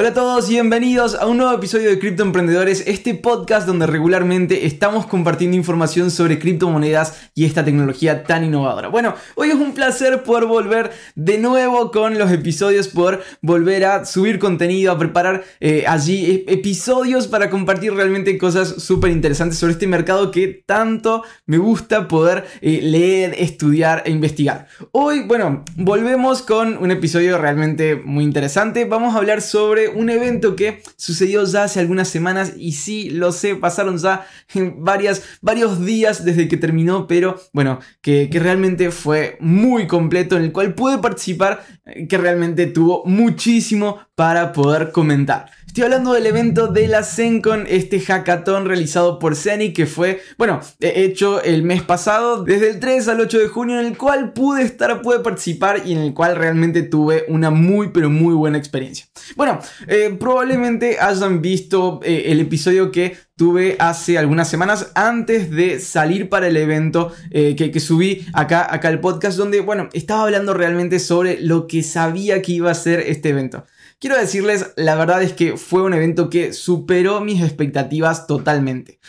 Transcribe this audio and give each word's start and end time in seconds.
Hola 0.00 0.10
a 0.10 0.14
todos 0.14 0.48
y 0.48 0.52
bienvenidos 0.52 1.16
a 1.16 1.26
un 1.26 1.38
nuevo 1.38 1.52
episodio 1.52 1.90
de 1.90 1.98
Cripto 1.98 2.22
Emprendedores, 2.22 2.84
este 2.86 3.16
podcast 3.16 3.66
donde 3.66 3.88
regularmente 3.88 4.64
estamos 4.64 5.06
compartiendo 5.06 5.56
información 5.56 6.12
sobre 6.12 6.38
criptomonedas 6.38 7.28
y 7.34 7.44
esta 7.44 7.64
tecnología 7.64 8.22
tan 8.22 8.44
innovadora. 8.44 8.86
Bueno, 8.86 9.16
hoy 9.34 9.48
es 9.48 9.56
un 9.56 9.74
placer 9.74 10.22
poder 10.22 10.46
volver 10.46 10.92
de 11.16 11.38
nuevo 11.38 11.90
con 11.90 12.16
los 12.16 12.30
episodios, 12.30 12.86
por 12.86 13.24
volver 13.42 13.86
a 13.86 14.04
subir 14.04 14.38
contenido, 14.38 14.92
a 14.92 14.98
preparar 15.00 15.42
eh, 15.58 15.82
allí 15.88 16.44
episodios 16.46 17.26
para 17.26 17.50
compartir 17.50 17.92
realmente 17.92 18.38
cosas 18.38 18.68
súper 18.68 19.10
interesantes 19.10 19.58
sobre 19.58 19.72
este 19.72 19.88
mercado 19.88 20.30
que 20.30 20.62
tanto 20.64 21.24
me 21.44 21.58
gusta 21.58 22.06
poder 22.06 22.46
eh, 22.60 22.78
leer, 22.84 23.34
estudiar 23.36 24.04
e 24.06 24.12
investigar. 24.12 24.68
Hoy, 24.92 25.24
bueno, 25.26 25.64
volvemos 25.74 26.42
con 26.42 26.78
un 26.78 26.92
episodio 26.92 27.36
realmente 27.36 27.96
muy 27.96 28.22
interesante. 28.22 28.84
Vamos 28.84 29.16
a 29.16 29.18
hablar 29.18 29.42
sobre 29.42 29.87
un 29.88 30.10
evento 30.10 30.56
que 30.56 30.82
sucedió 30.96 31.44
ya 31.44 31.64
hace 31.64 31.80
algunas 31.80 32.08
semanas 32.08 32.52
y 32.56 32.72
sí, 32.72 33.10
lo 33.10 33.32
sé, 33.32 33.54
pasaron 33.56 33.98
ya 33.98 34.26
varias, 34.76 35.22
varios 35.40 35.84
días 35.84 36.24
desde 36.24 36.48
que 36.48 36.56
terminó, 36.56 37.06
pero 37.06 37.40
bueno, 37.52 37.80
que, 38.00 38.28
que 38.30 38.38
realmente 38.38 38.90
fue 38.90 39.36
muy 39.40 39.86
completo 39.86 40.36
en 40.36 40.44
el 40.44 40.52
cual 40.52 40.74
pude 40.74 40.98
participar, 40.98 41.64
eh, 41.86 42.06
que 42.06 42.18
realmente 42.18 42.66
tuvo 42.66 43.04
muchísimo 43.04 43.98
para 44.14 44.52
poder 44.52 44.92
comentar. 44.92 45.50
Estoy 45.78 45.92
hablando 45.92 46.12
del 46.12 46.26
evento 46.26 46.66
de 46.66 46.88
la 46.88 47.04
Zencon, 47.04 47.64
este 47.68 48.00
hackathon 48.00 48.66
realizado 48.66 49.20
por 49.20 49.36
Zenic 49.36 49.76
que 49.76 49.86
fue, 49.86 50.20
bueno, 50.36 50.58
hecho 50.80 51.40
el 51.40 51.62
mes 51.62 51.82
pasado, 51.82 52.42
desde 52.42 52.70
el 52.70 52.80
3 52.80 53.06
al 53.06 53.20
8 53.20 53.38
de 53.38 53.46
junio, 53.46 53.78
en 53.78 53.86
el 53.86 53.96
cual 53.96 54.32
pude 54.32 54.64
estar, 54.64 55.00
pude 55.02 55.20
participar 55.20 55.82
y 55.86 55.92
en 55.92 55.98
el 55.98 56.14
cual 56.14 56.34
realmente 56.34 56.82
tuve 56.82 57.26
una 57.28 57.50
muy, 57.50 57.90
pero 57.90 58.10
muy 58.10 58.34
buena 58.34 58.58
experiencia. 58.58 59.06
Bueno, 59.36 59.60
eh, 59.86 60.16
probablemente 60.18 60.98
hayan 60.98 61.40
visto 61.40 62.00
eh, 62.02 62.24
el 62.26 62.40
episodio 62.40 62.90
que 62.90 63.16
tuve 63.36 63.76
hace 63.78 64.18
algunas 64.18 64.50
semanas 64.50 64.90
antes 64.96 65.48
de 65.48 65.78
salir 65.78 66.28
para 66.28 66.48
el 66.48 66.56
evento 66.56 67.12
eh, 67.30 67.54
que, 67.54 67.78
subí 67.78 68.26
acá, 68.32 68.66
acá 68.68 68.88
el 68.88 68.98
podcast 68.98 69.38
donde, 69.38 69.60
bueno, 69.60 69.90
estaba 69.92 70.24
hablando 70.24 70.54
realmente 70.54 70.98
sobre 70.98 71.40
lo 71.40 71.68
que 71.68 71.84
sabía 71.84 72.42
que 72.42 72.50
iba 72.50 72.68
a 72.68 72.74
ser 72.74 72.98
este 72.98 73.28
evento. 73.28 73.64
Quiero 74.00 74.16
decirles, 74.16 74.72
la 74.76 74.94
verdad 74.94 75.22
es 75.22 75.32
que 75.32 75.56
fue 75.56 75.82
un 75.82 75.92
evento 75.92 76.30
que 76.30 76.52
superó 76.52 77.20
mis 77.20 77.42
expectativas 77.42 78.28
totalmente. 78.28 79.00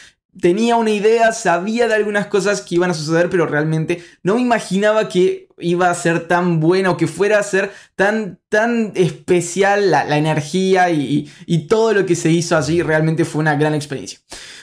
Tenía 0.41 0.77
una 0.77 0.89
idea, 0.89 1.31
sabía 1.31 1.87
de 1.87 1.93
algunas 1.93 2.27
cosas 2.27 2.61
que 2.61 2.75
iban 2.75 2.89
a 2.89 2.95
suceder, 2.95 3.29
pero 3.29 3.45
realmente 3.45 4.03
no 4.23 4.35
me 4.35 4.41
imaginaba 4.41 5.07
que 5.07 5.48
iba 5.61 5.89
a 5.89 5.93
ser 5.93 6.27
tan 6.27 6.59
bueno, 6.59 6.97
que 6.97 7.07
fuera 7.07 7.39
a 7.39 7.43
ser 7.43 7.71
tan, 7.95 8.39
tan 8.49 8.91
especial 8.95 9.91
la, 9.91 10.17
energía 10.17 10.89
y, 10.89 11.29
y, 11.45 11.67
todo 11.67 11.93
lo 11.93 12.05
que 12.05 12.15
se 12.15 12.31
hizo 12.31 12.57
allí. 12.57 12.81
Realmente 12.81 13.25
fue 13.25 13.41
una 13.41 13.55
gran 13.55 13.73
experiencia. 13.73 14.19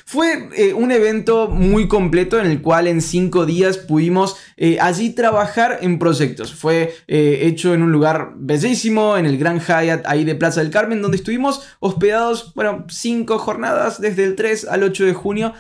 Fue 0.08 0.50
eh, 0.54 0.72
un 0.72 0.92
evento 0.92 1.48
muy 1.48 1.88
completo 1.88 2.38
en 2.38 2.46
el 2.46 2.62
cual 2.62 2.86
en 2.86 3.02
cinco 3.02 3.44
días 3.44 3.76
pudimos 3.76 4.36
eh, 4.56 4.78
allí 4.80 5.10
trabajar 5.10 5.78
en 5.80 5.98
proyectos. 5.98 6.54
Fue 6.54 6.94
eh, 7.08 7.40
hecho 7.42 7.74
en 7.74 7.82
un 7.82 7.90
lugar 7.90 8.34
bellísimo, 8.36 9.16
en 9.16 9.26
el 9.26 9.36
Gran 9.36 9.58
Hyatt 9.58 10.06
ahí 10.06 10.22
de 10.22 10.36
Plaza 10.36 10.62
del 10.62 10.70
Carmen, 10.70 11.02
donde 11.02 11.16
estuvimos 11.16 11.66
hospedados, 11.80 12.54
bueno, 12.54 12.86
cinco 12.88 13.40
jornadas 13.40 14.00
desde 14.00 14.22
el 14.22 14.36
3 14.36 14.66
al 14.66 14.84
8 14.84 15.06
de 15.06 15.12
junio 15.12 15.54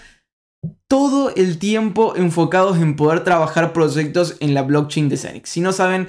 todo 0.88 1.34
el 1.34 1.58
tiempo 1.58 2.14
enfocados 2.16 2.78
en 2.78 2.94
poder 2.94 3.24
trabajar 3.24 3.72
proyectos 3.72 4.36
en 4.40 4.54
la 4.54 4.62
blockchain 4.62 5.08
de 5.08 5.16
Zenix. 5.16 5.50
Si 5.50 5.60
no 5.60 5.72
saben 5.72 6.06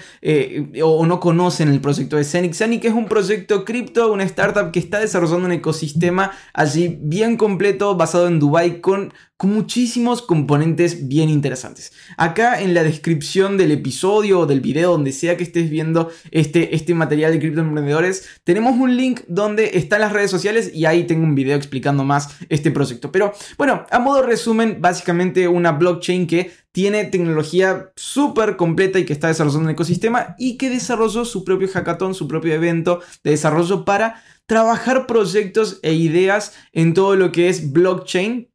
o 0.83 1.05
no 1.05 1.19
conocen 1.19 1.69
el 1.69 1.81
proyecto 1.81 2.15
de 2.15 2.23
Zenix, 2.23 2.57
Zenix 2.57 2.85
es 2.85 2.93
un 2.93 3.05
proyecto 3.05 3.65
cripto, 3.65 4.11
una 4.13 4.23
startup 4.23 4.71
que 4.71 4.79
está 4.79 4.99
desarrollando 4.99 5.47
un 5.47 5.53
ecosistema 5.53 6.31
allí 6.53 6.99
bien 7.01 7.37
completo 7.37 7.95
basado 7.95 8.27
en 8.27 8.39
Dubai 8.39 8.81
con 8.81 9.11
con 9.37 9.53
muchísimos 9.53 10.23
componentes 10.23 11.07
bien 11.07 11.29
interesantes. 11.29 11.93
Acá 12.17 12.59
en 12.59 12.73
la 12.73 12.83
descripción 12.83 13.55
del 13.55 13.71
episodio 13.71 14.39
o 14.39 14.45
del 14.47 14.61
video, 14.61 14.91
donde 14.91 15.11
sea 15.11 15.37
que 15.37 15.43
estés 15.43 15.69
viendo 15.69 16.09
este, 16.31 16.75
este 16.75 16.95
material 16.95 17.31
de 17.31 17.39
criptoemprendedores, 17.39 18.27
tenemos 18.43 18.75
un 18.75 18.97
link 18.97 19.21
donde 19.27 19.77
están 19.77 20.01
las 20.01 20.11
redes 20.11 20.31
sociales 20.31 20.71
y 20.73 20.85
ahí 20.85 21.03
tengo 21.05 21.23
un 21.23 21.35
video 21.35 21.55
explicando 21.55 22.03
más 22.03 22.35
este 22.49 22.71
proyecto. 22.71 23.11
Pero 23.11 23.31
bueno, 23.59 23.85
a 23.91 23.99
modo 23.99 24.23
resumen, 24.23 24.66
básicamente 24.79 25.47
una 25.47 25.71
blockchain 25.71 26.27
que 26.27 26.51
tiene 26.71 27.05
tecnología 27.05 27.91
súper 27.95 28.55
completa 28.55 28.99
y 28.99 29.05
que 29.05 29.13
está 29.13 29.27
desarrollando 29.29 29.65
un 29.65 29.71
ecosistema 29.71 30.35
y 30.37 30.57
que 30.57 30.69
desarrolló 30.69 31.25
su 31.25 31.43
propio 31.43 31.67
hackathon, 31.67 32.13
su 32.13 32.27
propio 32.27 32.53
evento 32.53 33.01
de 33.23 33.31
desarrollo 33.31 33.83
para 33.85 34.21
trabajar 34.45 35.07
proyectos 35.07 35.79
e 35.81 35.93
ideas 35.93 36.53
en 36.73 36.93
todo 36.93 37.15
lo 37.15 37.31
que 37.31 37.49
es 37.49 37.71
blockchain 37.71 38.49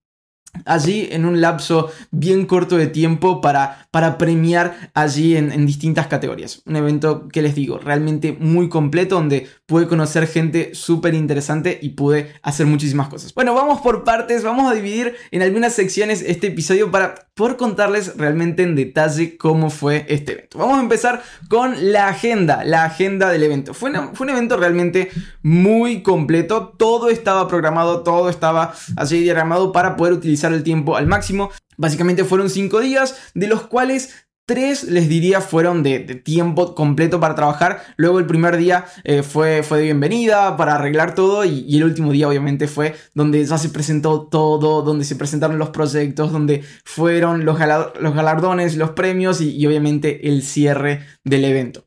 allí 0.65 1.09
en 1.11 1.25
un 1.25 1.41
lapso 1.41 1.91
bien 2.11 2.47
corto 2.47 2.77
de 2.77 2.87
tiempo 2.87 3.41
para, 3.41 3.89
para 3.91 4.19
premiar 4.19 4.91
allí 4.95 5.37
en, 5.37 5.67
distintas 5.67 6.07
categorías. 6.07 6.63
Un 6.67 6.77
evento 6.77 7.29
que 7.29 7.43
les 7.43 7.55
digo, 7.55 7.79
realmente 7.79 8.37
muy 8.39 8.69
completo 8.69 9.17
donde 9.17 9.49
pude 9.67 9.87
conocer 9.87 10.27
gente 10.27 10.75
súper 10.75 11.15
interesante 11.15 11.79
y 11.81 11.91
pude 11.91 12.33
hacer 12.43 12.67
muchísimas 12.67 13.09
cosas. 13.09 13.35
Bueno, 13.35 13.55
vamos 13.55 13.81
por 13.81 14.05
partes, 14.05 14.43
vamos 14.43 14.71
a 14.71 14.75
dividir 14.75 15.15
en 15.31 15.43
algunas 15.43 15.73
secciones 15.73 16.23
este 16.27 16.49
episodio 16.49 16.91
para 16.91 17.15
poder 17.35 17.57
contarles 17.57 18.17
realmente 18.17 18.63
en 18.63 18.77
detalle 18.77 19.37
cómo 19.37 19.71
fue 19.71 20.05
este 20.09 20.33
evento. 20.33 20.59
Vamos 20.59 20.79
a 20.79 20.83
empezar 20.83 21.23
con 21.49 21.93
la 21.93 22.09
agenda, 22.09 22.65
la 22.65 22.85
agenda 22.85 23.31
del 23.31 23.43
evento. 23.43 23.73
Fue, 23.73 23.91
fue 24.13 24.27
un 24.27 24.31
evento 24.31 24.57
realmente 24.57 25.11
muy 25.43 26.03
completo, 26.03 26.75
todo 26.77 27.09
estaba 27.09 27.49
programado, 27.49 28.03
todo 28.03 28.29
estaba 28.29 28.75
allí 28.97 29.23
diagramado 29.23 29.73
para 29.73 29.97
poder 29.97 30.13
utilizar 30.13 30.42
el 30.51 30.65
tiempo 30.65 30.97
al 30.97 31.07
máximo. 31.07 31.51
Básicamente 31.77 32.25
fueron 32.25 32.51
5 32.51 32.81
días, 32.81 33.17
de 33.35 33.47
los 33.47 33.63
cuales 33.67 34.27
Tres, 34.45 34.83
les 34.85 35.09
diría, 35.09 35.41
fueron 35.41 35.85
de, 35.85 36.01
tiempo 36.01 36.75
completo 36.75 37.21
para 37.21 37.37
trabajar. 37.37 37.81
Luego 37.97 38.19
el 38.19 38.27
primer 38.27 38.57
día 38.57 38.87
eh, 39.05 39.23
fue, 39.23 39.63
fue 39.63 39.79
de 39.79 39.85
bienvenida 39.85 40.57
para 40.57 40.75
arreglar 40.75 41.15
todo 41.15 41.45
y, 41.45 41.77
el 41.77 41.85
último 41.85 42.11
día 42.11 42.27
obviamente 42.27 42.67
fue 42.67 42.97
donde 43.15 43.45
ya 43.45 43.57
se 43.57 43.69
presentó 43.69 44.23
todo, 44.23 44.83
donde 44.83 45.05
se 45.05 45.15
presentaron 45.15 45.59
los 45.59 45.71
proyectos, 45.71 46.33
donde 46.33 46.65
fueron 46.85 47.45
los, 47.45 47.57
los 48.01 48.15
galardones, 48.15 48.77
los 48.77 48.91
premios 48.91 49.41
y, 49.41 49.65
obviamente 49.65 50.29
el 50.29 50.43
cierre 50.43 51.07
del 51.23 51.45
evento. 51.45 51.85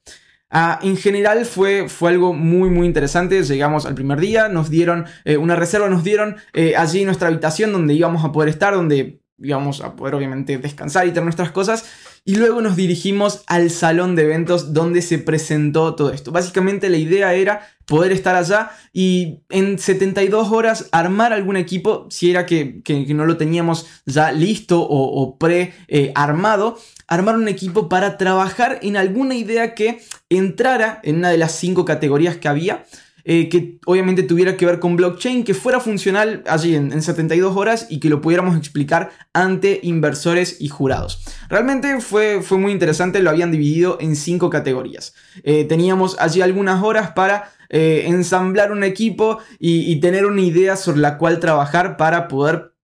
Ah, 0.57 0.79
en 0.81 0.95
general 0.95 1.45
fue, 1.45 1.89
fue 1.89 2.11
algo 2.11 2.31
muy 2.31 2.69
muy 2.69 2.87
interesante. 2.87 3.43
Llegamos 3.43 3.85
al 3.85 3.93
primer 3.93 4.21
día, 4.21 4.47
nos 4.47 4.69
dieron 4.69 5.05
eh, 5.25 5.35
una 5.35 5.57
reserva, 5.57 5.89
nos 5.89 6.05
dieron 6.05 6.37
eh, 6.53 6.77
allí 6.77 7.03
nuestra 7.03 7.27
habitación 7.27 7.73
donde 7.73 7.93
íbamos 7.93 8.23
a 8.23 8.31
poder 8.31 8.47
estar, 8.47 8.73
donde 8.73 9.19
íbamos 9.37 9.81
a 9.81 9.97
poder 9.97 10.15
obviamente 10.15 10.57
descansar 10.57 11.07
y 11.07 11.09
tener 11.09 11.25
nuestras 11.25 11.51
cosas. 11.51 11.83
Y 12.27 12.37
luego 12.37 12.59
nos 12.59 12.75
dirigimos 12.75 13.43
al 13.45 13.69
salón 13.69 14.15
de 14.15 14.23
eventos 14.23 14.73
donde 14.73 15.03
se 15.03 15.19
presentó 15.19 15.93
todo 15.93 16.11
esto. 16.11 16.31
Básicamente 16.31 16.89
la 16.89 16.97
idea 16.97 17.35
era 17.35 17.69
poder 17.85 18.11
estar 18.11 18.35
allá 18.35 18.71
y 18.91 19.41
en 19.49 19.77
72 19.77 20.51
horas 20.51 20.89
armar 20.91 21.33
algún 21.33 21.55
equipo, 21.55 22.07
si 22.09 22.31
era 22.31 22.47
que, 22.47 22.81
no 23.09 23.27
lo 23.27 23.37
teníamos 23.37 23.85
ya 24.07 24.31
listo 24.31 24.81
o, 24.81 25.37
pre-armado, 25.37 26.79
armar 27.07 27.35
un 27.35 27.47
equipo 27.47 27.89
para 27.89 28.17
trabajar 28.17 28.79
en 28.81 28.97
alguna 28.97 29.35
idea 29.35 29.75
que 29.75 30.01
entrara 30.27 31.01
en 31.03 31.17
una 31.17 31.29
de 31.29 31.37
las 31.37 31.51
cinco 31.51 31.85
categorías 31.85 32.37
que 32.37 32.47
había 32.47 32.85
eh, 33.27 33.49
que 33.49 33.79
obviamente 33.87 34.21
tuviera 34.21 34.55
que 34.55 34.67
ver 34.67 34.79
con 34.79 34.95
blockchain, 34.95 35.43
que 35.43 35.55
fuera 35.55 35.79
funcional 35.79 36.43
allí 36.45 36.75
en, 36.75 37.01
72 37.01 37.57
horas 37.57 37.87
y 37.89 37.99
que 37.99 38.07
lo 38.07 38.21
pudiéramos 38.21 38.55
explicar 38.55 39.11
ante 39.33 39.79
inversores 39.81 40.57
y 40.61 40.67
jurados. 40.67 41.23
Realmente 41.49 41.99
fue, 42.01 42.43
fue 42.43 42.59
muy 42.59 42.71
interesante, 42.71 43.21
lo 43.21 43.31
habían 43.31 43.51
dividido 43.51 43.97
en 43.99 44.15
cinco 44.15 44.51
categorías. 44.51 45.15
Eh, 45.43 45.65
teníamos 45.65 46.17
allí 46.19 46.41
algunas 46.41 46.83
horas 46.83 47.13
para 47.13 47.51
eh, 47.69 48.03
ensamblar 48.05 48.71
un 48.71 48.83
equipo 48.83 49.39
y, 49.57 49.91
y 49.91 49.99
tener 49.99 50.27
una 50.27 50.41
idea 50.41 50.75
sobre 50.75 50.99
la 50.99 51.17
cual 51.17 51.39
trabajar 51.39 51.97
para 51.97 52.27
poder 52.27 52.74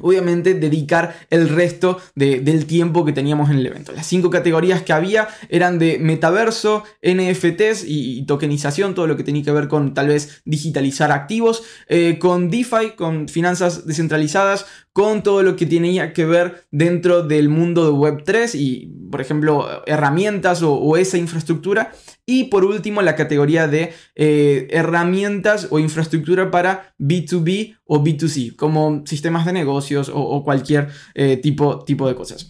obviamente 0.00 0.54
dedicar 0.54 1.14
el 1.30 1.48
resto 1.48 2.00
del 2.14 2.66
tiempo 2.66 3.04
que 3.04 3.12
teníamos 3.12 3.50
en 3.50 3.58
el 3.58 3.66
evento. 3.66 3.92
Las 3.92 4.06
cinco 4.06 4.30
categorías 4.30 4.82
que 4.82 4.92
había 4.92 5.28
eran 5.48 5.78
de 5.78 5.98
metaverso, 5.98 6.84
NFTs 7.02 7.84
y, 7.86 8.24
tokenización, 8.26 8.94
todo 8.94 9.06
lo 9.06 9.16
que 9.16 9.24
tenía 9.24 9.42
que 9.42 9.52
ver 9.52 9.68
con 9.68 9.94
tal 9.94 10.08
vez 10.08 10.42
digitalizar 10.44 11.12
activos, 11.12 11.62
eh, 11.88 12.18
con 12.18 12.50
DeFi, 12.50 12.92
con 12.96 13.28
finanzas 13.28 13.86
descentralizadas, 13.86 14.66
con 14.94 15.24
todo 15.24 15.42
lo 15.42 15.56
que 15.56 15.66
tenía 15.66 16.12
que 16.12 16.24
ver 16.24 16.66
dentro 16.70 17.24
del 17.24 17.48
mundo 17.48 17.84
de 17.84 17.90
Web3 17.90 18.54
y, 18.54 18.86
por 19.10 19.20
ejemplo, 19.20 19.82
herramientas 19.86 20.62
o, 20.62 20.96
esa 20.96 21.18
infraestructura. 21.18 21.92
Y 22.24 22.44
por 22.44 22.64
último, 22.64 23.02
la 23.02 23.16
categoría 23.16 23.66
de 23.66 23.92
eh, 24.14 24.68
herramientas 24.70 25.66
o 25.70 25.80
infraestructura 25.80 26.52
para 26.52 26.94
B2B 27.00 27.76
o 27.84 28.04
B2C, 28.04 28.54
como 28.54 29.02
sistemas 29.04 29.44
de 29.46 29.52
negocios 29.52 30.12
o, 30.14 30.44
cualquier 30.44 30.88
eh, 31.14 31.38
tipo, 31.38 31.84
tipo 31.84 32.06
de 32.06 32.14
cosas. 32.14 32.46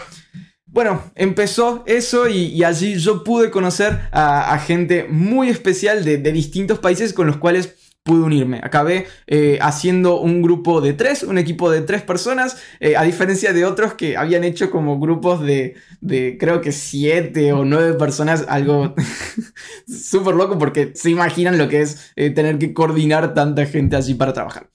Bueno, 0.66 1.02
empezó 1.14 1.82
eso 1.86 2.28
y, 2.28 2.62
allí 2.62 2.98
yo 2.98 3.24
pude 3.24 3.50
conocer 3.50 4.00
a, 4.12 4.58
gente 4.58 5.06
muy 5.08 5.48
especial 5.48 6.04
de, 6.04 6.18
de 6.18 6.30
distintos 6.30 6.78
países 6.78 7.14
con 7.14 7.26
los 7.26 7.38
cuales 7.38 7.83
pude 8.04 8.22
unirme. 8.22 8.60
Acabé 8.62 9.06
eh, 9.26 9.58
haciendo 9.62 10.20
un 10.20 10.42
grupo 10.42 10.82
de 10.82 10.92
tres, 10.92 11.22
un 11.22 11.38
equipo 11.38 11.70
de 11.70 11.80
tres 11.80 12.02
personas, 12.02 12.58
eh, 12.78 12.96
a 12.96 13.02
diferencia 13.02 13.54
de 13.54 13.64
otros 13.64 13.94
que 13.94 14.18
habían 14.18 14.44
hecho 14.44 14.70
como 14.70 15.00
grupos 15.00 15.40
de, 15.40 15.74
de 16.02 16.36
creo 16.38 16.60
que 16.60 16.70
siete 16.70 17.54
o 17.54 17.64
nueve 17.64 17.94
personas, 17.94 18.44
algo 18.46 18.94
súper 19.88 20.34
loco 20.34 20.58
porque 20.58 20.92
se 20.94 21.08
imaginan 21.08 21.56
lo 21.56 21.66
que 21.68 21.80
es 21.80 22.12
eh, 22.16 22.28
tener 22.28 22.58
que 22.58 22.74
coordinar 22.74 23.32
tanta 23.32 23.64
gente 23.64 23.96
así 23.96 24.12
para 24.12 24.34
trabajar. 24.34 24.68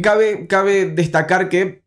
cabe, 0.00 0.46
cabe 0.46 0.86
destacar 0.86 1.48
que 1.48 1.82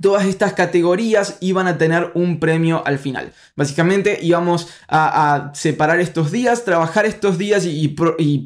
todas 0.00 0.26
estas 0.26 0.52
categorías 0.52 1.38
iban 1.40 1.66
a 1.66 1.78
tener 1.78 2.10
un 2.14 2.38
premio 2.40 2.82
al 2.86 2.98
final. 2.98 3.32
Básicamente 3.56 4.18
íbamos 4.22 4.68
a, 4.88 5.50
separar 5.54 6.00
estos 6.00 6.30
días, 6.30 6.64
trabajar 6.64 7.06
estos 7.06 7.38
días 7.38 7.64
y, 7.66 7.88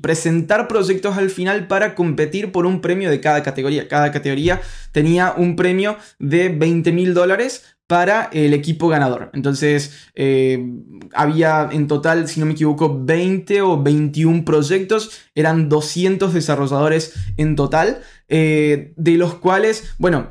presentar 0.02 0.68
proyectos 0.68 1.16
al 1.16 1.30
final 1.30 1.66
para 1.66 1.94
competir 1.94 2.52
por 2.52 2.66
un 2.66 2.80
premio 2.80 3.10
de 3.10 3.20
cada 3.20 3.42
categoría. 3.42 3.88
Cada 3.88 4.12
categoría 4.12 4.60
tenía 4.92 5.34
un 5.36 5.56
premio 5.56 5.96
de 6.18 6.48
20 6.48 6.92
mil 6.92 7.14
dólares 7.14 7.76
para 7.86 8.28
el 8.32 8.52
equipo 8.52 8.88
ganador. 8.88 9.30
Entonces, 9.32 10.10
eh, 10.14 10.58
había 11.12 11.68
en 11.70 11.86
total, 11.86 12.28
si 12.28 12.40
no 12.40 12.46
me 12.46 12.52
equivoco, 12.52 13.00
20 13.04 13.62
o 13.62 13.80
21 13.80 14.44
proyectos. 14.44 15.10
Eran 15.34 15.68
200 15.68 16.34
desarrolladores 16.34 17.14
en 17.36 17.54
total, 17.54 18.00
eh, 18.28 18.92
de 18.96 19.12
los 19.12 19.34
cuales, 19.34 19.94
bueno, 19.98 20.30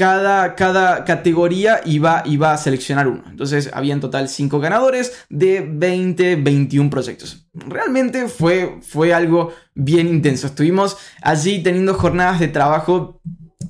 cada, 0.00 0.54
cada 0.54 1.04
categoría 1.04 1.82
iba, 1.84 2.22
iba, 2.24 2.54
a 2.54 2.56
seleccionar 2.56 3.06
uno. 3.06 3.22
Entonces 3.28 3.68
había 3.74 3.92
en 3.92 4.00
total 4.00 4.30
5 4.30 4.58
ganadores 4.58 5.26
de 5.28 5.60
20, 5.60 6.36
21 6.36 6.88
proyectos. 6.88 7.46
Realmente 7.52 8.26
fue, 8.28 8.78
fue 8.80 9.12
algo 9.12 9.52
bien 9.74 10.08
intenso. 10.08 10.46
Estuvimos 10.46 10.96
allí 11.20 11.62
teniendo 11.62 11.92
jornadas 11.92 12.40
de 12.40 12.48
trabajo 12.48 13.20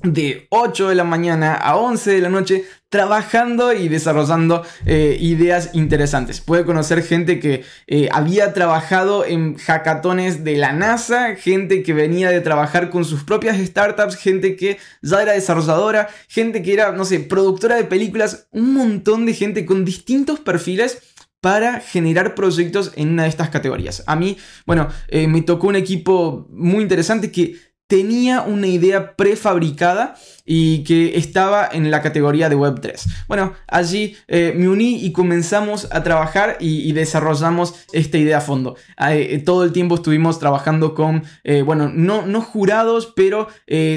de 0.03 0.47
8 0.49 0.89
de 0.89 0.95
la 0.95 1.03
mañana 1.03 1.53
a 1.53 1.75
11 1.75 2.11
de 2.11 2.21
la 2.21 2.29
noche 2.29 2.63
trabajando 2.89 3.71
y 3.71 3.87
desarrollando 3.87 4.65
eh, 4.85 5.17
ideas 5.19 5.69
interesantes. 5.73 6.41
Puede 6.41 6.65
conocer 6.65 7.03
gente 7.03 7.39
que 7.39 7.63
eh, 7.87 8.09
había 8.11 8.53
trabajado 8.53 9.25
en 9.25 9.55
hackatones 9.55 10.43
de 10.43 10.57
la 10.57 10.73
NASA, 10.73 11.35
gente 11.35 11.83
que 11.83 11.93
venía 11.93 12.29
de 12.29 12.41
trabajar 12.41 12.89
con 12.89 13.05
sus 13.05 13.23
propias 13.23 13.57
startups, 13.57 14.15
gente 14.15 14.55
que 14.55 14.77
ya 15.01 15.21
era 15.21 15.33
desarrolladora, 15.33 16.09
gente 16.27 16.61
que 16.61 16.73
era, 16.73 16.91
no 16.91 17.05
sé, 17.05 17.19
productora 17.21 17.75
de 17.75 17.85
películas, 17.85 18.47
un 18.51 18.73
montón 18.73 19.25
de 19.25 19.33
gente 19.33 19.65
con 19.65 19.85
distintos 19.85 20.39
perfiles 20.39 21.01
para 21.41 21.79
generar 21.79 22.35
proyectos 22.35 22.91
en 22.95 23.09
una 23.09 23.23
de 23.23 23.29
estas 23.29 23.49
categorías. 23.49 24.03
A 24.05 24.15
mí, 24.15 24.37
bueno, 24.65 24.89
eh, 25.07 25.27
me 25.27 25.41
tocó 25.41 25.67
un 25.67 25.75
equipo 25.75 26.47
muy 26.51 26.83
interesante 26.83 27.31
que 27.31 27.55
tenía 27.91 28.43
una 28.43 28.67
idea 28.67 29.17
prefabricada 29.17 30.15
y 30.45 30.85
que 30.85 31.17
estaba 31.17 31.67
en 31.69 31.91
la 31.91 32.01
categoría 32.01 32.47
de 32.47 32.55
Web3. 32.55 33.25
Bueno, 33.27 33.53
allí 33.67 34.15
eh, 34.29 34.53
me 34.55 34.69
uní 34.69 35.03
y 35.03 35.11
comenzamos 35.11 35.89
a 35.91 36.01
trabajar 36.01 36.55
y, 36.61 36.89
desarrollamos 36.93 37.85
esta 37.91 38.17
idea 38.17 38.37
a 38.37 38.41
fondo. 38.41 38.77
Eh, 39.09 39.43
todo 39.45 39.65
el 39.65 39.73
tiempo 39.73 39.95
estuvimos 39.95 40.39
trabajando 40.39 40.95
con, 40.95 41.23
eh, 41.43 41.63
bueno, 41.63 41.91
no, 41.93 42.25
no, 42.25 42.39
jurados, 42.41 43.11
pero 43.13 43.49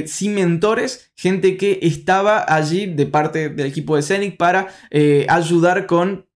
sí 0.07 0.29
mentores, 0.29 1.13
gente 1.15 1.57
que 1.57 1.79
estaba 1.83 2.45
allí 2.53 2.87
de 2.87 3.07
parte 3.07 3.49
del 3.49 3.67
equipo 3.67 3.95
de 3.95 4.03
Scenic 4.03 4.37
para 4.37 4.67
ayudar 5.29 5.87
con 5.87 6.27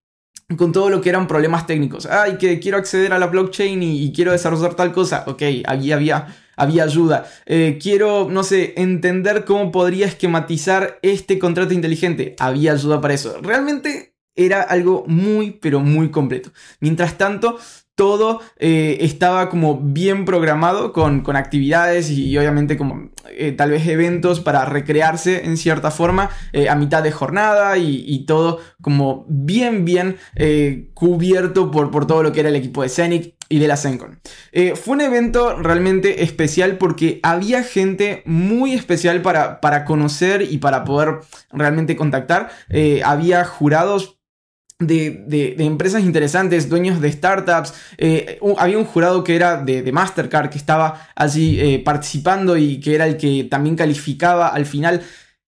con 0.57 0.73
todo 0.73 0.89
lo 0.89 1.03
que 1.03 1.11
eran 1.11 1.27
problemas 1.27 1.67
técnicos. 1.67 2.07
Ay, 2.07 2.39
que 2.39 2.59
quiero 2.59 2.79
acceder 2.79 3.13
a 3.13 3.19
la 3.19 3.27
blockchain 3.27 3.83
y, 3.83 4.03
y 4.03 4.13
quiero 4.13 4.33
desarrollar 4.33 4.75
tal 4.77 4.93
cosa. 4.93 5.25
Ok, 5.27 5.43
allí 5.67 5.93
había 5.93 6.27
había 6.59 6.85
ayuda. 6.85 7.27
Eh, 7.47 7.79
quiero, 7.81 8.29
no 8.31 8.43
sé, 8.43 8.75
entender 8.77 9.45
cómo 9.45 9.71
podría 9.73 10.07
esquematizar 10.07 10.99
este 11.03 11.39
contrato 11.39 11.73
inteligente. 11.73 12.35
Había 12.39 12.73
ayuda 12.73 13.01
para 13.01 13.15
eso. 13.15 13.39
Realmente 13.41 14.15
era 14.35 14.63
algo 14.63 15.05
muy, 15.07 15.53
pero 15.53 15.81
muy 15.81 16.11
completo. 16.11 16.51
Mientras 16.81 17.17
tanto, 17.17 17.59
todo 17.95 18.41
eh, 18.59 18.99
estaba 19.01 19.49
como 19.49 19.81
bien 19.81 20.25
programado 20.25 20.93
con, 20.93 21.25
actividades 21.35 22.11
y, 22.11 22.37
obviamente 22.39 22.77
como 22.77 23.11
eh, 23.31 23.53
tal 23.53 23.71
vez 23.71 23.87
eventos 23.89 24.39
para 24.39 24.65
recrearse 24.65 25.45
en 25.45 25.57
cierta 25.57 25.91
forma 25.91 26.31
a 26.69 26.75
mitad 26.77 27.03
de 27.03 27.11
jornada 27.11 27.77
y, 27.79 28.25
todo 28.27 28.61
como 28.81 29.27
bien 29.29 29.85
bien 29.85 30.17
cubierto 30.95 31.73
por, 31.73 31.91
por 31.91 32.07
todo 32.07 32.23
lo 32.23 32.33
que 32.33 32.41
era 32.41 32.51
el 32.51 32.57
equipo 32.57 32.83
de 32.83 32.89
Scenic 32.89 33.38
y 33.49 33.59
de 33.59 33.69
la 33.69 33.77
Sencon. 33.77 34.21
Eh, 34.53 34.75
fue 34.77 34.95
un 34.95 35.01
evento 35.01 35.57
realmente 35.57 36.23
especial 36.23 36.77
porque 36.77 37.21
había 37.23 37.63
gente 37.63 38.23
muy 38.27 38.75
especial 38.75 39.23
para, 39.23 39.61
para 39.61 39.85
conocer 39.85 40.43
y 40.43 40.59
para 40.59 40.85
poder 40.85 41.21
realmente 41.51 41.97
contactar. 41.97 42.51
Eh, 42.69 43.01
había 43.05 43.45
jurados 43.45 44.19
de, 44.79 45.57
empresas 45.59 46.03
interesantes, 46.03 46.69
dueños 46.69 47.01
de 47.01 47.11
startups. 47.11 47.75
Eh, 47.97 48.39
había 48.59 48.79
un 48.79 48.85
jurado 48.85 49.25
que 49.25 49.35
era 49.35 49.57
de, 49.57 49.91
Mastercard 49.91 50.51
que 50.51 50.59
estaba 50.59 51.09
allí 51.17 51.79
participando 51.79 52.57
y 52.57 52.81
que 52.81 52.95
era 52.95 53.07
el 53.07 53.17
que 53.17 53.45
también 53.45 53.77
calificaba 53.77 54.49
al 54.49 54.67
final. 54.67 55.03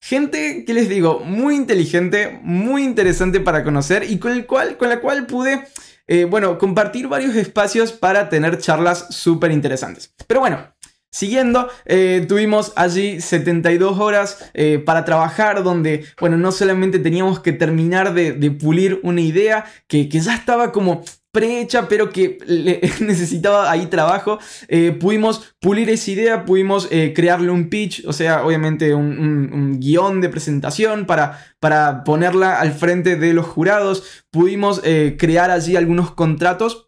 Gente 0.01 0.65
que 0.67 0.73
les 0.75 0.87
digo, 0.87 1.21
muy 1.21 1.55
inteligente, 1.55 2.39
muy 2.43 2.83
interesante 2.83 3.39
para 3.39 3.63
conocer 3.63 4.03
y 4.07 4.19
con, 4.19 4.33
el 4.33 4.45
cual, 4.45 4.77
con 4.77 4.89
la 4.89 4.99
cual 4.99 5.25
pude 5.25 5.63
eh, 6.07 6.25
bueno, 6.25 6.57
compartir 6.57 7.07
varios 7.07 7.35
espacios 7.35 7.91
para 7.91 8.29
tener 8.29 8.59
charlas 8.59 9.07
súper 9.09 9.51
interesantes. 9.51 10.13
Pero 10.27 10.39
bueno, 10.39 10.74
Siguiendo, 11.15 11.69
eh, 11.85 12.25
tuvimos 12.27 12.73
allí 12.75 13.21
72 13.21 13.99
horas 13.99 14.51
eh, 14.53 14.79
para 14.79 15.05
trabajar 15.05 15.63
donde, 15.63 16.03
bueno, 16.19 16.35
no 16.35 16.51
solamente 16.51 16.99
teníamos 16.99 17.39
que 17.39 17.53
terminar 17.53 18.13
de, 18.13 18.33
pulir 18.51 18.99
una 19.01 19.21
idea 19.21 19.63
que, 19.87 20.09
que, 20.09 20.19
ya 20.19 20.35
estaba 20.35 20.73
como 20.73 21.05
prehecha, 21.31 21.87
pero 21.87 22.09
que 22.09 22.37
necesitaba 22.99 23.71
ahí 23.71 23.85
trabajo. 23.85 24.39
Eh, 24.67 24.91
pudimos 24.91 25.55
pulir 25.61 25.89
esa 25.89 26.11
idea, 26.11 26.43
pudimos 26.43 26.89
crearle 27.13 27.49
un 27.49 27.69
pitch, 27.69 28.03
o 28.05 28.11
sea, 28.11 28.45
obviamente 28.45 28.93
un, 28.93 29.79
guion 29.79 30.19
de 30.19 30.27
presentación 30.27 31.05
para, 31.05 31.39
para, 31.61 32.03
ponerla 32.03 32.59
al 32.59 32.73
frente 32.73 33.15
de 33.15 33.31
los 33.31 33.45
jurados. 33.45 34.25
Pudimos 34.31 34.81
crear 35.17 35.49
allí 35.49 35.77
algunos 35.77 36.11
contratos 36.11 36.84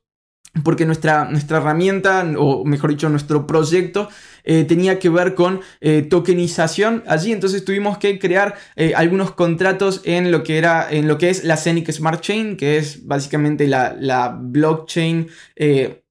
porque 0.63 0.85
nuestra, 0.85 1.25
nuestra 1.25 1.57
herramienta, 1.57 2.25
o 2.37 2.65
mejor 2.65 2.89
dicho, 2.89 3.09
nuestro 3.09 3.47
proyecto 3.47 4.09
eh, 4.43 4.63
tenía 4.63 4.99
que 4.99 5.09
ver 5.09 5.35
con 5.35 5.61
eh, 5.81 6.03
tokenización 6.03 7.03
allí, 7.07 7.31
entonces 7.31 7.65
tuvimos 7.65 7.97
que 7.97 8.17
crear 8.19 8.55
eh, 8.75 8.93
algunos 8.95 9.31
contratos 9.31 10.01
en 10.05 10.31
lo 10.31 10.43
que 10.43 10.57
era, 10.57 10.87
en 10.89 11.07
lo 11.07 11.17
que 11.17 11.29
es 11.29 11.43
la 11.43 11.57
Scenic 11.57 11.91
Smart 11.91 12.21
Chain, 12.21 12.57
que 12.57 12.77
es 12.77 13.05
básicamente 13.05 13.67
la, 13.67 14.37
blockchain 14.39 15.27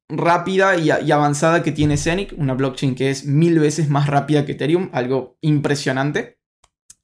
rápida 0.08 0.76
y, 0.76 0.90
avanzada 1.10 1.62
que 1.62 1.72
tiene 1.72 1.96
Scenic, 1.96 2.34
una 2.36 2.54
blockchain 2.54 2.94
que 2.94 3.10
es 3.10 3.24
mil 3.24 3.58
veces 3.58 3.88
más 3.88 4.06
rápida 4.06 4.44
que 4.44 4.52
Ethereum, 4.52 4.90
algo 4.92 5.36
impresionante. 5.40 6.35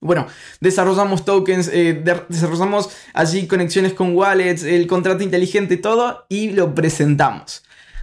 Bueno, 0.02 0.26
desarrollamos 0.60 1.24
tokens, 1.24 1.70
desarrollamos 1.70 2.90
allí 3.14 3.46
conexiones 3.46 3.94
con 3.94 4.14
wallets, 4.14 4.64
el 4.64 4.86
contrato 4.86 5.22
inteligente, 5.22 5.78
todo 5.78 6.26
y 6.28 6.50
lo 6.50 6.74
presentamos 6.74 7.62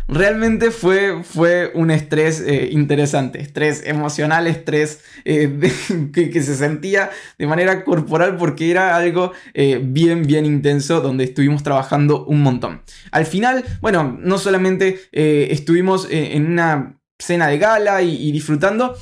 realmente 0.10 0.72
fue, 0.72 1.24
fue 1.24 1.72
un 1.76 1.92
estrés 1.92 2.42
eh, 2.42 2.70
interesante, 2.72 3.40
estrés 3.40 3.84
emocional, 3.86 4.48
estrés 4.48 5.02
eh, 5.24 5.72
que, 6.14 6.42
se 6.42 6.56
sentía 6.56 7.12
de 7.38 7.48
manera 7.48 7.84
corporal 7.84 8.36
porque 8.38 8.72
era 8.72 8.96
algo 8.96 9.32
eh, 9.54 9.80
bien, 9.82 10.24
bien 10.24 10.46
intenso 10.46 11.02
donde 11.02 11.24
estuvimos 11.26 11.64
trabajando 11.64 12.26
un 12.26 12.42
montón. 12.42 12.82
Al 13.12 13.26
final, 13.26 13.64
bueno, 13.82 14.18
no 14.20 14.38
solamente 14.38 15.00
estuvimos 15.12 16.08
en 16.10 16.48
una 16.48 17.00
cena 17.20 17.48
de 17.48 17.58
gala 17.58 18.02
y, 18.02 18.32
disfrutando, 18.32 18.96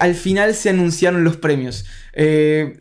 al 0.00 0.14
final 0.14 0.54
se 0.54 0.70
anunciaron 0.70 1.24
los 1.24 1.36
premios. 1.36 1.86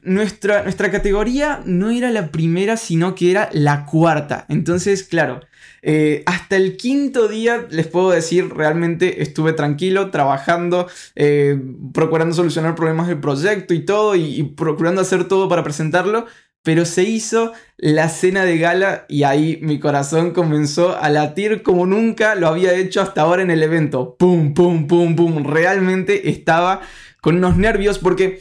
nuestra, 0.04 0.64
nuestra 0.64 0.92
categoría 0.92 1.62
no 1.66 1.90
era 1.90 2.12
la 2.12 2.32
primera, 2.32 2.78
sino 2.78 3.16
que 3.16 3.32
era 3.32 3.50
la 3.54 3.86
cuarta. 3.86 4.46
Entonces, 4.50 5.04
claro, 5.04 5.42
eh, 5.90 6.24
hasta 6.26 6.56
el 6.56 6.76
quinto 6.76 7.28
día, 7.28 7.66
les 7.70 7.88
puedo 7.88 8.10
decir, 8.10 8.50
realmente 8.54 9.22
estuve 9.22 9.54
tranquilo, 9.54 10.10
trabajando, 10.10 10.88
eh, 11.16 11.60
procurando 11.94 12.36
solucionar 12.36 12.76
problemas 12.76 13.08
del 13.08 13.20
proyecto 13.20 13.74
y 13.74 13.86
todo, 13.86 14.16
y, 14.16 14.44
procurando 14.44 15.02
hacer 15.02 15.30
todo 15.30 15.48
para 15.48 15.64
presentarlo. 15.64 16.26
Pero 16.68 16.84
se 16.84 17.04
hizo 17.04 17.54
la 17.78 18.10
cena 18.10 18.44
de 18.44 18.58
gala 18.58 19.06
y 19.08 19.24
ahí 19.24 19.58
mi 19.62 19.80
corazón 19.80 20.32
comenzó 20.32 20.98
a 20.98 21.10
latir 21.10 21.64
como 21.64 21.86
nunca 21.86 22.36
lo 22.36 22.50
había 22.50 22.74
hecho 22.74 23.00
hasta 23.00 23.22
ahora 23.22 23.42
en 23.42 23.52
el 23.52 23.64
evento. 23.64 24.18
Pum, 24.20 24.54
pum, 24.54 24.86
pum, 24.86 25.16
pum. 25.16 25.46
Realmente 25.46 26.30
estaba 26.30 26.82
con 27.22 27.38
unos 27.38 27.56
nervios 27.56 28.00
porque 28.00 28.38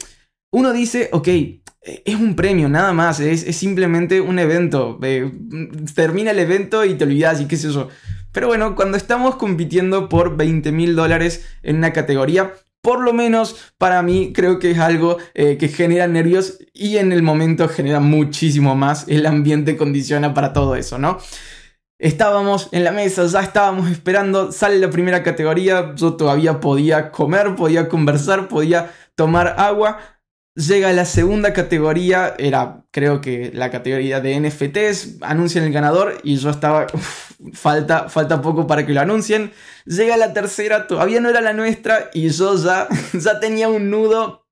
uno 0.51 0.73
dice, 0.73 1.07
ok, 1.13 1.27
es 2.03 2.15
un 2.15 2.35
premio, 2.35 2.67
nada 2.67 2.91
más, 2.91 3.21
es, 3.21 3.43
simplemente 3.55 4.19
un 4.19 4.39
evento. 4.39 4.99
termina 5.95 6.31
el 6.31 6.39
evento 6.39 6.83
y 6.83 6.95
te 6.95 7.05
olvidas 7.05 7.39
y 7.39 7.45
qué 7.45 7.55
sé 7.55 7.71
yo. 7.71 7.87
Pero 8.33 8.47
bueno, 8.47 8.75
cuando 8.75 8.97
estamos 8.97 9.37
compitiendo 9.37 10.09
por 10.09 10.35
20 10.35 10.73
mil 10.73 10.97
dólares 10.97 11.45
en 11.63 11.77
una 11.77 11.93
categoría, 11.93 12.51
por 12.87 13.01
lo 13.01 13.11
menos 13.11 13.73
para 13.77 14.01
mí 14.01 14.31
creo 14.33 14.59
que 14.59 14.71
es 14.71 14.79
algo 14.79 15.17
eh, 15.33 15.57
que 15.57 15.67
genera 15.67 16.07
nervios 16.07 16.57
y 16.73 16.95
en 16.95 17.11
el 17.11 17.21
momento 17.21 17.67
genera 17.67 17.99
muchísimo 17.99 18.77
más. 18.77 19.09
El 19.09 19.25
ambiente 19.25 19.75
condiciona 19.75 20.33
para 20.33 20.53
todo 20.53 20.73
eso, 20.73 20.97
¿no? 20.97 21.17
Estábamos 21.99 22.69
en 22.71 22.85
la 22.85 22.93
mesa, 22.93 23.25
ya 23.25 23.41
estábamos 23.41 23.91
esperando, 23.91 24.53
sale 24.53 24.79
la 24.79 24.89
primera 24.89 25.21
categoría, 25.21 25.95
yo 25.95 26.13
todavía 26.13 26.61
podía 26.61 27.11
comer, 27.11 27.55
podía 27.55 27.89
conversar, 27.89 28.47
podía 28.47 28.89
tomar 29.15 29.55
agua, 29.57 29.97
Llega 30.57 30.91
la 30.91 31.05
segunda 31.05 31.53
categoría, 31.53 32.33
era 32.39 32.83
creo 32.89 33.21
que 33.21 33.51
la 33.53 33.69
categoría 33.69 34.21
de 34.21 34.39
NFTs, 34.39 35.21
anuncian 35.21 35.63
el 35.65 35.71
ganador 35.71 36.17
y 36.23 36.37
yo 36.37 36.49
estaba, 36.49 36.87
falta, 37.53 38.09
falta 38.09 38.41
poco 38.41 38.65
para 38.65 38.83
que 38.83 38.91
lo 38.91 39.01
anuncien. 39.01 39.51
Llega 39.85 40.17
la 40.17 40.33
tercera, 40.33 40.87
todavía 40.87 41.21
no 41.21 41.29
era 41.29 41.41
la 41.41 41.53
nuestra 41.53 42.09
y 42.11 42.29
yo 42.29 42.55
ya, 42.57 42.87
ya 43.13 43.39
tenía 43.39 43.69
un 43.69 43.91
nudo 43.91 44.47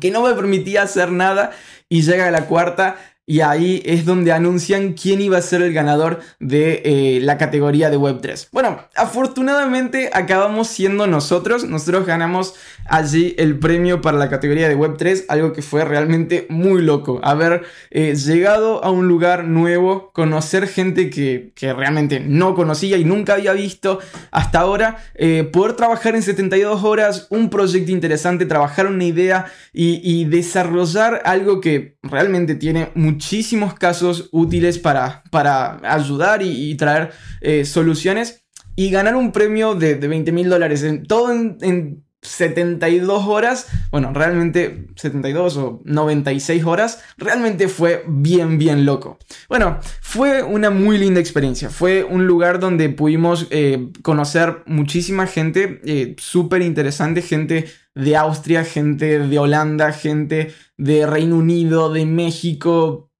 que 0.00 0.12
no 0.12 0.22
me 0.22 0.32
permitía 0.32 0.82
hacer 0.82 1.10
nada 1.10 1.50
y 1.88 2.02
llega 2.02 2.30
la 2.30 2.46
cuarta 2.46 2.96
y 3.24 3.40
ahí 3.40 3.82
es 3.84 4.04
donde 4.04 4.32
anuncian 4.32 4.94
quién 4.94 5.20
iba 5.20 5.38
a 5.38 5.42
ser 5.42 5.62
el 5.62 5.72
ganador 5.72 6.20
de 6.40 6.82
eh, 6.84 7.20
la 7.22 7.38
categoría 7.38 7.88
de 7.88 7.96
Web3. 7.96 8.48
Bueno, 8.50 8.80
afortunadamente 8.96 10.10
acabamos 10.12 10.68
siendo 10.68 11.06
nosotros. 11.06 11.64
Nosotros 11.64 12.04
ganamos 12.04 12.54
allí 12.84 13.34
el 13.38 13.58
premio 13.58 14.00
para 14.00 14.18
la 14.18 14.28
categoría 14.28 14.68
de 14.68 14.76
Web3, 14.76 15.26
algo 15.28 15.52
que 15.52 15.62
fue 15.62 15.84
realmente 15.84 16.46
muy 16.48 16.82
loco. 16.82 17.20
Haber 17.22 17.62
eh, 17.90 18.16
llegado 18.16 18.84
a 18.84 18.90
un 18.90 19.06
lugar 19.06 19.44
nuevo, 19.44 20.10
conocer 20.12 20.66
gente 20.66 21.10
que, 21.10 21.52
realmente 21.74 22.18
no 22.20 22.54
conocía 22.54 22.96
y 22.96 23.04
nunca 23.04 23.34
había 23.34 23.52
visto 23.52 24.00
hasta 24.32 24.60
ahora, 24.60 24.96
eh, 25.14 25.48
poder 25.50 25.74
trabajar 25.74 26.16
en 26.16 26.22
72 26.22 26.82
horas, 26.82 27.28
un 27.30 27.50
proyecto 27.50 27.92
interesante, 27.92 28.46
trabajar 28.46 28.88
una 28.88 29.04
idea 29.04 29.46
y, 29.72 30.24
desarrollar 30.32 31.22
algo 31.24 31.60
que 31.60 31.96
realmente 32.02 32.54
tiene 32.54 32.90
muchísimos 33.12 33.74
casos 33.74 34.28
útiles 34.32 34.78
para, 34.78 35.22
para 35.30 35.80
ayudar 35.84 36.42
y, 36.42 36.74
traer 36.76 37.12
eh, 37.40 37.64
soluciones 37.64 38.44
y 38.76 38.90
ganar 38.90 39.16
un 39.16 39.32
premio 39.32 39.74
de, 39.74 39.96
de 39.96 40.08
20 40.08 40.32
mil 40.32 40.48
dólares. 40.48 40.84
Todo 41.06 41.32
en 41.32 42.04
72 42.22 43.24
horas, 43.26 43.66
bueno, 43.90 44.12
realmente 44.14 44.86
72 44.94 45.56
o 45.56 45.82
96 45.84 46.64
horas, 46.64 47.02
realmente 47.18 47.66
fue 47.66 48.04
bien, 48.06 48.58
bien 48.58 48.86
loco. 48.86 49.18
Bueno, 49.48 49.78
fue 50.00 50.42
una 50.44 50.70
muy 50.70 50.98
linda 50.98 51.20
experiencia, 51.20 51.68
fue 51.68 52.04
un 52.04 52.26
lugar 52.28 52.60
donde 52.60 52.88
pudimos 52.90 53.48
eh, 53.50 53.88
conocer 54.02 54.62
muchísima 54.66 55.26
gente 55.26 55.80
eh, 55.84 56.14
súper 56.18 56.62
interesante, 56.62 57.22
gente 57.22 57.66
de 57.94 58.16
Austria, 58.16 58.64
gente 58.64 59.18
de 59.18 59.38
Holanda, 59.38 59.92
gente 59.92 60.54
de 60.78 61.06
Reino 61.06 61.36
Unido, 61.36 61.92
de 61.92 62.06
México, 62.06 63.10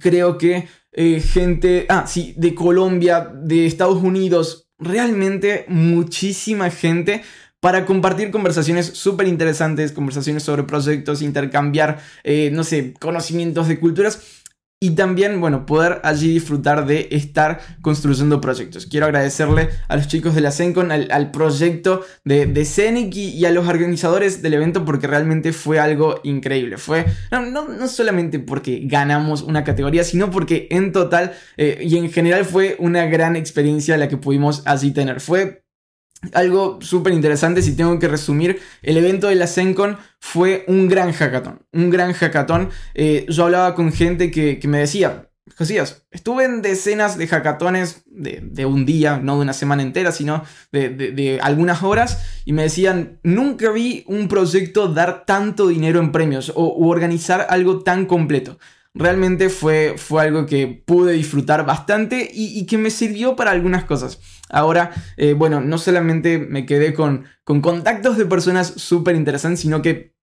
creo 0.00 0.36
que 0.36 0.68
eh, 0.92 1.20
gente, 1.20 1.86
ah, 1.88 2.06
sí, 2.06 2.34
de 2.36 2.54
Colombia, 2.54 3.28
de 3.34 3.66
Estados 3.66 4.02
Unidos, 4.02 4.68
realmente 4.78 5.64
muchísima 5.68 6.70
gente 6.70 7.22
para 7.64 7.86
compartir 7.86 8.30
conversaciones 8.30 8.88
súper 8.88 9.26
interesantes, 9.26 9.90
conversaciones 9.92 10.42
sobre 10.42 10.64
proyectos, 10.64 11.22
intercambiar, 11.22 11.98
eh, 12.22 12.50
no 12.52 12.62
sé, 12.62 12.92
conocimientos 13.00 13.68
de 13.68 13.80
culturas. 13.80 14.42
Y 14.80 14.90
también, 14.90 15.40
bueno, 15.40 15.64
poder 15.64 15.98
allí 16.04 16.30
disfrutar 16.30 16.84
de 16.84 17.08
estar 17.10 17.60
construyendo 17.80 18.38
proyectos. 18.42 18.84
Quiero 18.84 19.06
agradecerle 19.06 19.70
a 19.88 19.96
los 19.96 20.08
chicos 20.08 20.34
de 20.34 20.42
la 20.42 20.50
Sencon, 20.50 20.92
al, 20.92 21.30
proyecto 21.30 22.02
de, 22.22 22.44
de 22.44 23.10
y, 23.10 23.44
a 23.46 23.50
los 23.50 23.66
organizadores 23.66 24.42
del 24.42 24.52
evento 24.52 24.84
porque 24.84 25.06
realmente 25.06 25.54
fue 25.54 25.78
algo 25.78 26.20
increíble. 26.22 26.76
Fue, 26.76 27.06
no, 27.30 27.66
no, 27.66 27.88
solamente 27.88 28.40
porque 28.40 28.82
ganamos 28.84 29.40
una 29.40 29.64
categoría, 29.64 30.04
sino 30.04 30.30
porque 30.30 30.68
en 30.70 30.92
total 30.92 31.32
eh, 31.56 31.78
y 31.80 31.96
en 31.96 32.12
general 32.12 32.44
fue 32.44 32.76
una 32.78 33.06
gran 33.06 33.36
experiencia 33.36 33.96
la 33.96 34.08
que 34.08 34.18
pudimos 34.18 34.62
allí 34.66 34.90
tener. 34.90 35.22
Fue 35.22 35.63
algo 36.32 36.78
súper 36.80 37.12
interesante, 37.12 37.62
si 37.62 37.76
tengo 37.76 37.98
que 37.98 38.08
resumir, 38.08 38.60
el 38.82 38.96
evento 38.96 39.28
de 39.28 39.34
la 39.34 39.46
Sencon 39.46 39.96
fue 40.18 40.64
un 40.68 40.88
gran 40.88 41.12
hackathon. 41.12 41.60
Un 41.72 41.90
gran 41.90 42.12
hackathon. 42.12 42.70
Eh, 42.94 43.26
yo 43.28 43.44
hablaba 43.44 43.74
con 43.74 43.92
gente 43.92 44.30
que, 44.30 44.60
me 44.66 44.78
decía, 44.78 45.28
Josías, 45.56 46.06
estuve 46.10 46.44
en 46.44 46.62
decenas 46.62 47.18
de 47.18 47.26
hackatones 47.26 48.02
de, 48.06 48.66
un 48.66 48.86
día, 48.86 49.18
no 49.22 49.36
de 49.36 49.42
una 49.42 49.52
semana 49.52 49.82
entera, 49.82 50.12
sino 50.12 50.44
de, 50.72 51.38
algunas 51.42 51.82
horas, 51.82 52.24
y 52.44 52.52
me 52.52 52.62
decían, 52.62 53.20
nunca 53.22 53.70
vi 53.70 54.04
un 54.06 54.28
proyecto 54.28 54.88
dar 54.88 55.24
tanto 55.26 55.68
dinero 55.68 56.00
en 56.00 56.12
premios 56.12 56.52
o 56.54 56.88
organizar 56.88 57.46
algo 57.50 57.82
tan 57.82 58.06
completo 58.06 58.58
realmente 58.94 59.48
fue, 59.48 59.94
fue 59.96 60.22
algo 60.22 60.46
que 60.46 60.82
pude 60.86 61.12
disfrutar 61.12 61.66
bastante 61.66 62.30
y, 62.32 62.64
que 62.66 62.78
me 62.78 62.90
sirvió 62.90 63.36
para 63.36 63.50
algunas 63.50 63.84
cosas. 63.84 64.20
Ahora, 64.48 64.92
eh, 65.16 65.34
bueno, 65.34 65.60
no 65.60 65.78
solamente 65.78 66.38
me 66.38 66.64
quedé 66.64 66.94
con, 66.94 67.24
con 67.42 67.60
contactos 67.60 68.16
de 68.16 68.26
personas 68.26 68.68
súper 68.68 69.16
interesantes, 69.16 69.60
sino 69.60 69.82
que 69.82 70.13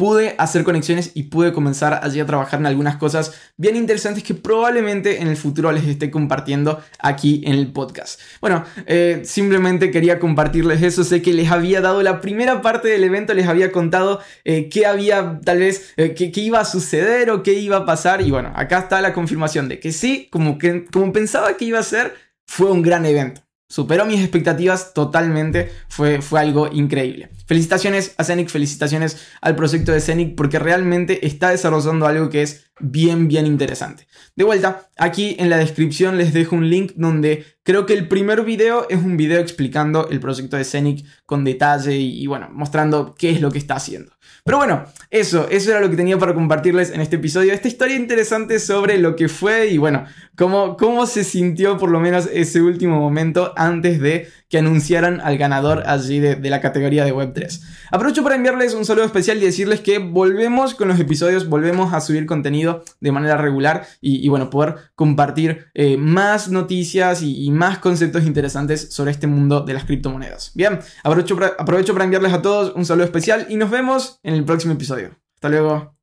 pude 0.00 0.34
hacer 0.38 0.64
conexiones 0.64 1.12
y 1.14 1.24
pude 1.24 1.52
comenzar 1.52 2.00
allí 2.02 2.20
a 2.20 2.26
trabajar 2.26 2.58
en 2.58 2.66
algunas 2.66 2.96
cosas 2.96 3.34
bien 3.58 3.76
interesantes 3.76 4.22
que 4.22 4.32
probablemente 4.34 5.20
en 5.20 5.28
el 5.28 5.36
futuro 5.36 5.72
les 5.72 5.84
esté 5.84 6.10
compartiendo 6.10 6.80
aquí 6.98 7.42
en 7.44 7.52
el 7.52 7.70
podcast. 7.70 8.18
Bueno, 8.40 8.64
eh, 8.86 9.20
simplemente 9.24 9.90
quería 9.90 10.18
compartirles 10.18 10.82
eso. 10.82 11.04
Sé 11.04 11.20
que 11.20 11.34
les 11.34 11.50
había 11.50 11.82
dado 11.82 12.02
la 12.02 12.22
primera 12.22 12.62
parte 12.62 12.88
del 12.88 13.04
evento, 13.04 13.34
les 13.34 13.46
había 13.46 13.72
contado 13.72 14.20
eh, 14.44 14.70
qué 14.70 14.86
había 14.86 15.38
tal 15.44 15.58
vez, 15.58 15.92
eh, 15.98 16.14
qué, 16.14 16.32
iba 16.40 16.60
a 16.60 16.64
suceder 16.64 17.30
o 17.30 17.42
qué 17.42 17.52
iba 17.54 17.76
a 17.76 17.84
pasar. 17.84 18.22
Y 18.22 18.30
bueno, 18.30 18.52
acá 18.56 18.78
está 18.78 19.02
la 19.02 19.12
confirmación 19.12 19.68
de 19.68 19.80
que 19.80 19.92
sí, 19.92 20.28
como, 20.30 20.56
que, 20.56 20.86
como 20.86 21.12
pensaba 21.12 21.58
que 21.58 21.66
iba 21.66 21.78
a 21.78 21.82
ser, 21.82 22.14
fue 22.46 22.70
un 22.70 22.80
gran 22.80 23.04
evento. 23.04 23.42
Superó 23.70 24.04
mis 24.04 24.18
expectativas 24.18 24.94
totalmente, 24.94 25.70
fue, 25.86 26.20
fue 26.22 26.40
algo 26.40 26.68
increíble. 26.72 27.30
Felicitaciones 27.46 28.16
a 28.18 28.24
Scenic, 28.24 28.48
felicitaciones 28.48 29.28
al 29.40 29.54
proyecto 29.54 29.92
de 29.92 30.00
Scenic 30.00 30.34
porque 30.34 30.58
realmente 30.58 31.24
está 31.24 31.50
desarrollando 31.50 32.08
algo 32.08 32.30
que 32.30 32.42
es 32.42 32.64
bien, 32.80 33.28
bien 33.28 33.46
interesante. 33.46 34.08
De 34.34 34.42
vuelta, 34.42 34.88
aquí 34.98 35.36
en 35.38 35.50
la 35.50 35.58
descripción 35.58 36.18
les 36.18 36.32
dejo 36.32 36.56
un 36.56 36.68
link 36.68 36.94
donde 36.96 37.46
creo 37.62 37.86
que 37.86 37.92
el 37.92 38.08
primer 38.08 38.42
video 38.42 38.88
es 38.88 38.98
un 38.98 39.16
video 39.16 39.38
explicando 39.38 40.08
el 40.08 40.18
proyecto 40.18 40.56
de 40.56 40.64
Scenic 40.64 41.06
con 41.24 41.44
detalle 41.44 41.94
y, 41.94 42.26
bueno, 42.26 42.48
mostrando 42.52 43.14
qué 43.16 43.30
es 43.30 43.40
lo 43.40 43.52
que 43.52 43.58
está 43.58 43.76
haciendo. 43.76 44.10
Pero 44.50 44.58
bueno, 44.58 44.84
eso, 45.10 45.46
eso 45.48 45.70
era 45.70 45.80
lo 45.80 45.88
que 45.88 45.94
tenía 45.94 46.18
para 46.18 46.34
compartirles 46.34 46.90
en 46.90 47.00
este 47.00 47.14
episodio. 47.14 47.52
Esta 47.52 47.68
historia 47.68 47.94
interesante 47.94 48.58
sobre 48.58 48.98
lo 48.98 49.14
que 49.14 49.28
fue 49.28 49.68
y 49.68 49.78
bueno, 49.78 50.06
cómo, 50.36 50.76
cómo 50.76 51.06
se 51.06 51.22
sintió 51.22 51.78
por 51.78 51.88
lo 51.88 52.00
menos 52.00 52.28
ese 52.32 52.60
último 52.60 52.98
momento 52.98 53.52
antes 53.56 54.00
de 54.00 54.26
que 54.50 54.58
anunciaran 54.58 55.20
al 55.20 55.38
ganador 55.38 55.84
allí 55.86 56.18
de, 56.18 56.50
la 56.50 56.60
categoría 56.60 57.04
de 57.04 57.14
Web3. 57.14 57.62
Aprovecho 57.92 58.24
para 58.24 58.34
enviarles 58.34 58.74
un 58.74 58.84
saludo 58.84 59.04
especial 59.04 59.38
y 59.38 59.42
decirles 59.42 59.80
que 59.80 59.98
volvemos 59.98 60.74
con 60.74 60.88
los 60.88 60.98
episodios, 60.98 61.48
volvemos 61.48 61.94
a 61.94 62.00
subir 62.00 62.26
contenido 62.26 62.82
de 63.00 63.12
manera 63.12 63.36
regular 63.36 63.86
y, 64.00 64.28
bueno, 64.28 64.50
poder 64.50 64.74
compartir 64.96 65.66
eh, 65.74 65.96
más 65.96 66.48
noticias 66.48 67.22
y, 67.22 67.50
más 67.50 67.78
conceptos 67.78 68.24
interesantes 68.24 68.92
sobre 68.92 69.12
este 69.12 69.26
mundo 69.26 69.60
de 69.60 69.74
las 69.74 69.84
criptomonedas. 69.84 70.52
Bien, 70.54 70.80
aprovecho 71.04 71.38
aprovecho 71.58 71.92
para 71.92 72.04
enviarles 72.04 72.32
a 72.32 72.42
todos 72.42 72.74
un 72.74 72.84
saludo 72.84 73.04
especial 73.04 73.46
y 73.48 73.56
nos 73.56 73.70
vemos 73.70 74.18
en 74.22 74.34
el 74.34 74.44
próximo 74.44 74.74
episodio. 74.74 75.10
Hasta 75.34 75.48
luego. 75.48 75.99